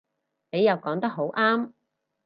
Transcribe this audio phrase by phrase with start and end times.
[0.49, 1.73] 你又講得好啱